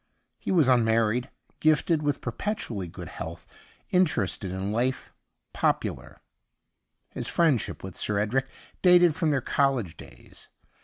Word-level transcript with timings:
He 0.39 0.49
was 0.51 0.67
unmarried, 0.67 1.29
gifted 1.59 2.01
with 2.01 2.21
per• 2.21 2.31
petually 2.35 2.91
good 2.91 3.07
health, 3.09 3.55
interested 3.91 4.49
in 4.49 4.71
life, 4.71 5.13
popular. 5.53 6.23
His 7.11 7.27
friendship 7.27 7.83
with 7.83 7.95
Sir 7.95 8.17
Edric 8.17 8.47
dated 8.81 9.13
from 9.13 9.29
their 9.29 9.41
college 9.41 9.97
days. 9.97 10.49